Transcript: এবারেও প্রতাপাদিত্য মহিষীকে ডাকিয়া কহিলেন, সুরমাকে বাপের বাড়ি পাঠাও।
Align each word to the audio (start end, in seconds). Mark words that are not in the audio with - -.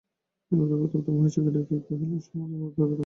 এবারেও 0.51 0.77
প্রতাপাদিত্য 0.81 1.09
মহিষীকে 1.17 1.51
ডাকিয়া 1.55 1.81
কহিলেন, 1.85 2.19
সুরমাকে 2.25 2.55
বাপের 2.55 2.77
বাড়ি 2.79 2.89
পাঠাও। 2.89 2.99